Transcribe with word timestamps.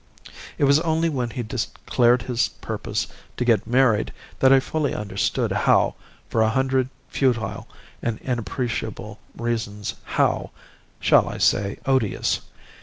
"It 0.57 0.63
was 0.63 0.79
only 0.79 1.09
when 1.09 1.29
he 1.29 1.43
declared 1.43 2.23
his 2.23 2.47
purpose 2.47 3.05
to 3.37 3.45
get 3.45 3.67
married 3.67 4.11
that 4.39 4.51
I 4.51 4.59
fully 4.59 4.95
understood 4.95 5.51
how, 5.51 5.93
for 6.27 6.41
a 6.41 6.49
hundred 6.49 6.89
futile 7.09 7.67
and 8.01 8.17
inappreciable 8.21 9.19
reasons, 9.37 9.93
how 10.17 10.49
shall 10.99 11.29
I 11.29 11.37
say 11.37 11.77
odious? 11.85 12.41